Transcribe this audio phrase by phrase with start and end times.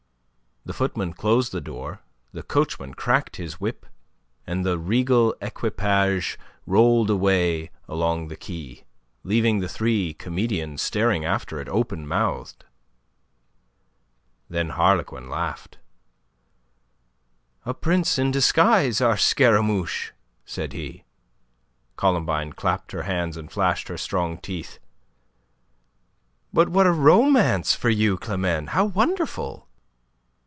[0.63, 2.01] The footman closed the door,
[2.33, 3.83] the coachman cracked his whip,
[4.45, 8.85] and the regal equipage rolled away along the quay,
[9.23, 12.63] leaving the three comedians staring after it, open mouthed...
[14.51, 15.79] Then Harlequin laughed.
[17.65, 20.11] "A prince in disguise, our Scaramouche!"
[20.45, 21.05] said he.
[21.95, 24.77] Columbine clapped her hands and flashed her strong teeth.
[26.53, 28.67] "But what a romance for you, Climene!
[28.67, 29.67] How wonderful!"